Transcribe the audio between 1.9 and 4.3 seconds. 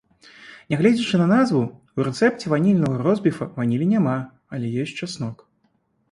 у рэцэпце ванільнага ростбіфа ванілі няма,